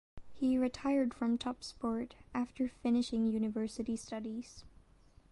He 0.33 0.57
retired 0.57 1.13
from 1.13 1.37
top 1.37 1.63
sport 1.63 2.15
after 2.33 2.67
finishing 2.67 3.27
university 3.27 3.95
studies. 3.95 4.63